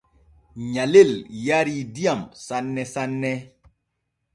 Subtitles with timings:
[0.73, 1.13] Nyalel
[1.45, 3.33] yarii diyam sanne sanne.